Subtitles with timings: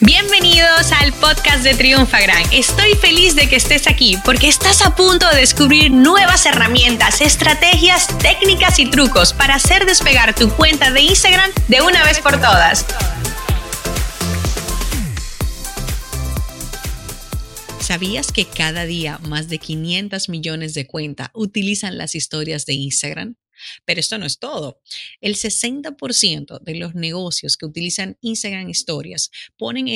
[0.00, 2.42] Bienvenidos al podcast de Triunfa Gran.
[2.52, 8.06] Estoy feliz de que estés aquí porque estás a punto de descubrir nuevas herramientas, estrategias,
[8.18, 12.86] técnicas y trucos para hacer despegar tu cuenta de Instagram de una vez por todas.
[17.80, 23.36] ¿Sabías que cada día más de 500 millones de cuentas utilizan las historias de Instagram?
[23.84, 24.80] Pero esto no es todo.
[25.20, 29.88] El 60% de los negocios que utilizan Instagram Historias ponen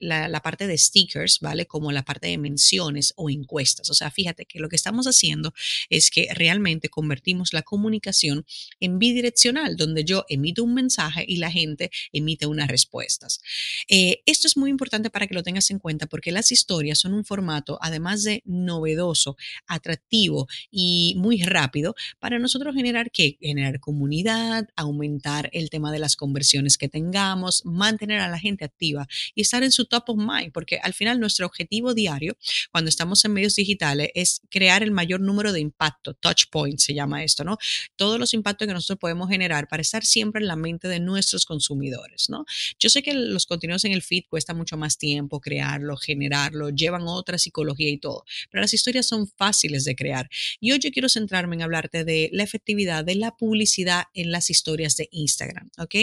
[0.00, 1.66] la, parte de stickers, ¿vale?
[1.66, 3.90] Como la parte de menciones o encuestas.
[3.90, 5.52] O sea, fíjate que lo que estamos haciendo
[5.90, 8.44] es que realmente convertimos la comunicación
[8.80, 13.40] en bidireccional, donde yo emito un mensaje y la gente emite unas respuestas.
[13.88, 17.14] Eh, esto es muy importante para que lo tengas en cuenta porque las historias son
[17.14, 24.68] un formato, además de novedoso, atractivo y muy rápido, para nosotros generar que generar comunidad,
[24.76, 29.62] aumentar el tema de las conversiones que tengamos, mantener a la gente activa y estar
[29.62, 32.36] en su top of mind, porque al final nuestro objetivo diario
[32.72, 36.94] cuando estamos en medios digitales es crear el mayor número de impacto, touch points se
[36.94, 37.58] llama esto, ¿no?
[37.96, 41.46] Todos los impactos que nosotros podemos generar para estar siempre en la mente de nuestros
[41.46, 42.44] consumidores, ¿no?
[42.78, 47.02] Yo sé que los contenidos en el feed cuesta mucho más tiempo crearlo, generarlo, llevan
[47.06, 50.28] otra psicología y todo, pero las historias son fáciles de crear.
[50.60, 54.50] Y hoy yo quiero centrarme en hablarte de la efectividad de la publicidad en las
[54.50, 55.94] historias de Instagram, ¿ok?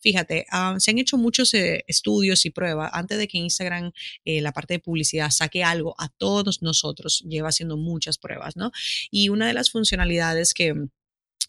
[0.00, 3.92] Fíjate, ah, se han hecho muchos eh, estudios y pruebas antes de que Instagram,
[4.24, 8.70] eh, la parte de publicidad, saque algo a todos nosotros, lleva haciendo muchas pruebas, ¿no?
[9.10, 10.74] Y una de las funcionalidades que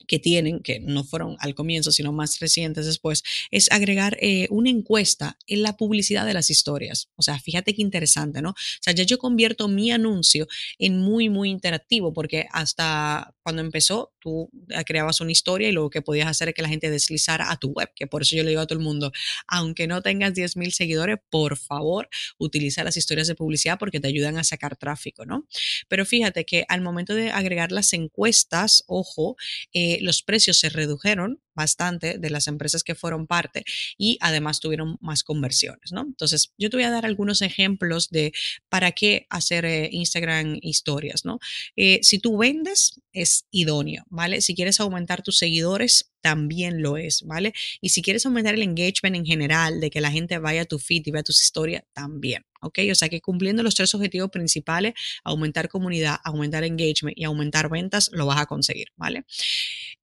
[0.07, 4.69] que tienen, que no fueron al comienzo, sino más recientes después, es agregar eh, una
[4.69, 7.09] encuesta en la publicidad de las historias.
[7.15, 8.51] O sea, fíjate qué interesante, ¿no?
[8.51, 10.47] O sea, ya yo convierto mi anuncio
[10.79, 15.89] en muy, muy interactivo, porque hasta cuando empezó, tú eh, creabas una historia y lo
[15.89, 18.43] que podías hacer es que la gente deslizara a tu web, que por eso yo
[18.43, 19.11] le digo a todo el mundo,
[19.47, 24.37] aunque no tengas 10.000 seguidores, por favor, utiliza las historias de publicidad porque te ayudan
[24.37, 25.47] a sacar tráfico, ¿no?
[25.87, 29.35] Pero fíjate que al momento de agregar las encuestas, ojo,
[29.73, 33.65] eh, los precios se redujeron bastante de las empresas que fueron parte
[33.97, 36.01] y además tuvieron más conversiones, ¿no?
[36.01, 38.31] Entonces, yo te voy a dar algunos ejemplos de
[38.69, 41.39] para qué hacer eh, Instagram historias, ¿no?
[41.75, 44.41] Eh, si tú vendes, es idóneo, ¿vale?
[44.41, 47.53] Si quieres aumentar tus seguidores, también lo es, ¿vale?
[47.81, 50.77] Y si quieres aumentar el engagement en general, de que la gente vaya a tu
[50.77, 52.79] feed y vea tus historias, también, ¿ok?
[52.91, 54.93] O sea que cumpliendo los tres objetivos principales,
[55.23, 59.25] aumentar comunidad, aumentar engagement y aumentar ventas, lo vas a conseguir, ¿vale?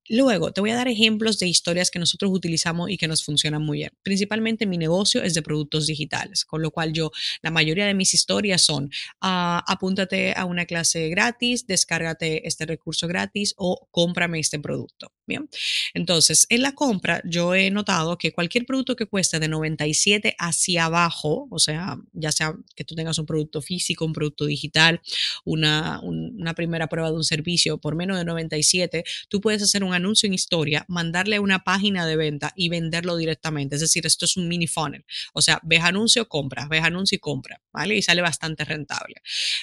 [0.08, 3.62] Luego, te voy a dar ejemplos de historias que nosotros utilizamos y que nos funcionan
[3.62, 3.90] muy bien.
[4.02, 7.10] Principalmente mi negocio es de productos digitales, con lo cual yo,
[7.42, 8.90] la mayoría de mis historias son,
[9.22, 15.13] ah, apúntate a una clase gratis, descárgate este recurso gratis o cómprame este producto.
[15.26, 15.48] Bien,
[15.94, 20.84] entonces en la compra yo he notado que cualquier producto que cueste de 97 hacia
[20.84, 25.00] abajo, o sea, ya sea que tú tengas un producto físico, un producto digital,
[25.44, 29.94] una, una primera prueba de un servicio por menos de 97, tú puedes hacer un
[29.94, 33.76] anuncio en historia, mandarle a una página de venta y venderlo directamente.
[33.76, 35.04] Es decir, esto es un mini funnel.
[35.32, 37.96] O sea, ves anuncio, compra, ves anuncio y compra, ¿vale?
[37.96, 39.16] Y sale bastante rentable.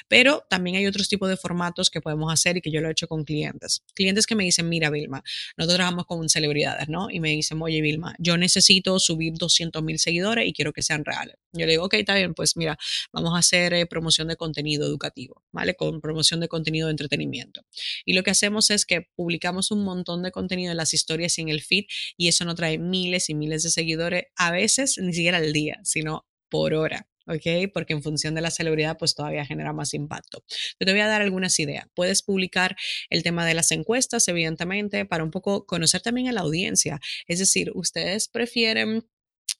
[0.08, 2.92] Pero también hay otros tipos de formatos que podemos hacer y que yo lo he
[2.92, 3.84] hecho con clientes.
[3.94, 5.24] Clientes que me dicen, mira, Vilma,
[5.58, 7.10] nosotros trabajamos con celebridades, ¿no?
[7.10, 11.06] Y me dicen, oye, Vilma, yo necesito subir 200 mil seguidores y quiero que sean
[11.06, 11.36] reales.
[11.54, 12.78] Yo le digo, ok, está bien, pues mira,
[13.12, 15.76] vamos a hacer eh, promoción de contenido educativo, ¿vale?
[15.76, 17.62] Con promoción de contenido de entretenimiento.
[18.06, 21.42] Y lo que hacemos es que publicamos un montón de contenido en las historias y
[21.42, 21.86] en el feed
[22.18, 25.80] y eso no trae miles y miles de seguidores, a veces ni siquiera al día,
[25.84, 27.11] sino por hora.
[27.32, 27.72] ¿Ok?
[27.74, 30.44] Porque en función de la celebridad, pues todavía genera más impacto.
[30.80, 31.86] Yo te voy a dar algunas ideas.
[31.94, 32.76] Puedes publicar
[33.10, 37.00] el tema de las encuestas, evidentemente, para un poco conocer también a la audiencia.
[37.28, 39.06] Es decir, ustedes prefieren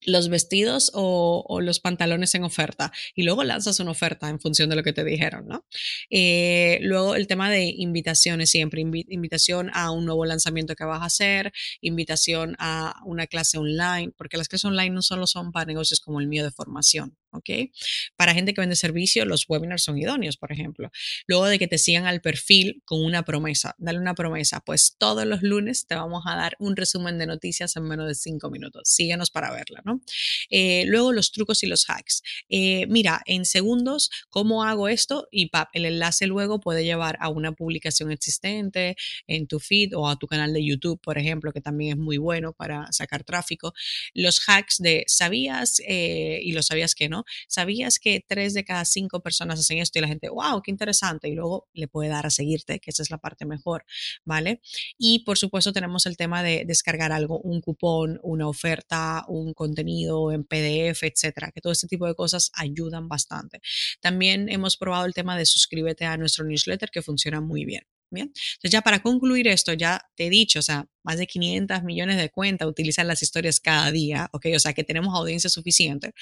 [0.04, 4.76] los vestidos o, los pantalones en oferta y luego lanzas una oferta en función de
[4.76, 5.66] lo que te dijeron, ¿no?
[6.10, 11.06] Eh, luego el tema de invitaciones siempre, invitación a un nuevo lanzamiento que vas a
[11.06, 16.00] hacer, invitación a una clase online, porque las clases online no solo son para negocios
[16.00, 17.50] como el mío de formación, ¿ok?
[18.16, 20.92] Para gente que vende servicio, los webinars son idóneos, por ejemplo.
[21.28, 25.26] Luego de que te sigan al perfil con una promesa, dale una promesa, pues todos
[25.26, 28.84] los lunes te vamos a dar un resumen de noticias en menos de cinco minutos.
[28.86, 30.02] Síguenos para verla, ¿no?
[30.50, 32.22] Eh, luego los trucos y los hacks.
[32.50, 35.28] Eh, mira, en segundos, ¿cómo hago esto?
[35.32, 38.96] Y pap, el enlace luego puede llevar a una publicación existente
[39.28, 42.18] en tu feed o a tu canal de YouTube, por ejemplo, que también es muy
[42.18, 43.74] bueno para sacar tráfico.
[44.14, 48.86] Los hacks de sabías eh, y lo sabías que no ¿Sabías que tres de cada
[48.86, 51.30] cinco personas hacen esto y la gente, wow, qué interesante?
[51.30, 53.86] Y luego le puede dar a seguirte, que esa es la parte mejor,
[54.26, 54.62] ¿vale?
[54.98, 60.32] Y por supuesto tenemos el tema de descargar algo, un cupón, una oferta, un contenido
[60.32, 63.62] en PDF, etcétera, que todo este tipo de cosas ayudan bastante.
[64.00, 67.84] También hemos probado el tema de suscríbete a nuestro newsletter que funciona muy bien.
[68.14, 71.84] Bien, entonces ya para concluir esto, ya te he dicho, o sea, más de 500
[71.84, 74.48] millones de cuentas utilizan las historias cada día, ¿ok?
[74.56, 76.14] O sea que tenemos audiencia suficiente.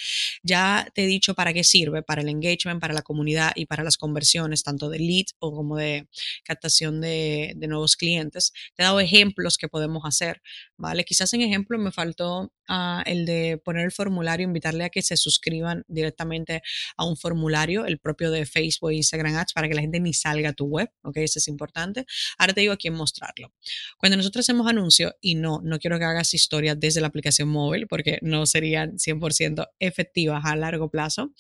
[0.44, 3.84] Ya te he dicho para qué sirve, para el engagement, para la comunidad y para
[3.84, 6.08] las conversiones, tanto de lead o como de
[6.44, 8.52] captación de, nuevos clientes.
[8.76, 10.42] Te he dado ejemplos que podemos hacer,
[10.76, 11.04] ¿vale?
[11.04, 15.18] Quizás en ejemplo me faltó uh, el de poner el formulario, invitarle a que se
[15.18, 16.64] suscriban directamente
[16.98, 20.14] a un formulario, el propio de Facebook e Instagram Ads, para que la gente ni
[20.14, 21.18] salga a tu web, ¿ok?
[21.18, 22.06] Eso es importante.
[22.38, 23.54] Ahora te digo a quién mostrarlo.
[23.98, 27.88] Cuando nosotros hacemos anuncio y no, no quiero que hagas historias desde la aplicación móvil
[27.88, 31.34] porque no serían 100% efectivas a largo plazo.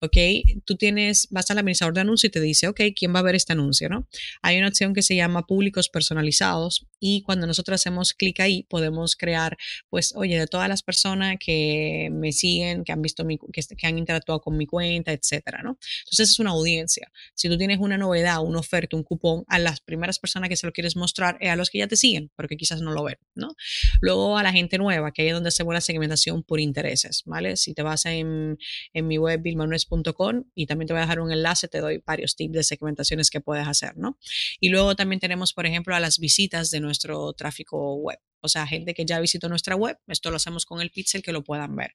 [0.00, 0.16] Ok,
[0.64, 3.34] tú tienes, vas al administrador de anuncio y te dice, ok, ¿quién va a ver
[3.34, 3.88] este anuncio?
[3.88, 4.08] ¿no?
[4.42, 9.16] Hay una opción que se llama públicos personalizados y cuando nosotros hacemos clic ahí podemos
[9.16, 9.56] crear,
[9.90, 13.86] pues, oye, de todas las personas que me siguen, que han visto mi, que, que
[13.86, 15.78] han interactuado con mi cuenta, etcétera, ¿no?
[16.00, 17.10] Entonces es una audiencia.
[17.34, 20.66] Si tú tienes una novedad, una oferta, un cupón, a las primeras personas que se
[20.66, 23.18] lo quieres mostrar es a los que ya te siguen, porque quizás no lo ven,
[23.34, 23.54] ¿no?
[24.00, 27.56] Luego a la gente nueva, que ahí es donde se la segmentación por intereses, ¿vale?
[27.56, 28.58] Si te vas en,
[28.92, 32.36] en mi web bilmanuez.com y también te voy a dejar un enlace, te doy varios
[32.36, 34.18] tips de segmentaciones que puedes hacer, ¿no?
[34.60, 38.66] Y luego también tenemos, por ejemplo, a las visitas de nuestro tráfico web o sea,
[38.66, 41.74] gente que ya visitó nuestra web, esto lo hacemos con el pixel que lo puedan
[41.74, 41.94] ver.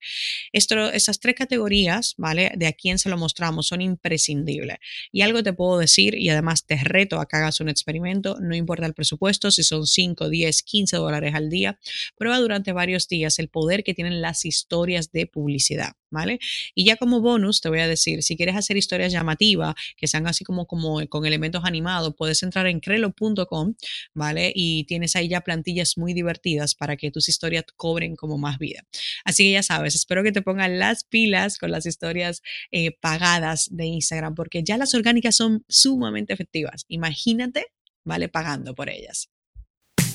[0.51, 2.51] Esto, esas tres categorías, ¿vale?
[2.57, 4.77] De a quién se lo mostramos son imprescindibles.
[5.11, 8.55] Y algo te puedo decir, y además te reto a que hagas un experimento, no
[8.55, 11.79] importa el presupuesto, si son 5, 10, 15 dólares al día,
[12.17, 15.93] prueba durante varios días el poder que tienen las historias de publicidad.
[16.11, 16.39] ¿Vale?
[16.75, 20.27] Y ya como bonus te voy a decir, si quieres hacer historias llamativas, que sean
[20.27, 23.75] así como, como con elementos animados, puedes entrar en crelo.com,
[24.13, 24.51] ¿vale?
[24.55, 28.83] Y tienes ahí ya plantillas muy divertidas para que tus historias cobren como más vida.
[29.25, 32.41] Así que ya sabes, espero que te pongan las pilas con las historias
[32.71, 36.85] eh, pagadas de Instagram, porque ya las orgánicas son sumamente efectivas.
[36.87, 37.65] Imagínate,
[38.03, 38.29] ¿vale?
[38.29, 39.29] Pagando por ellas.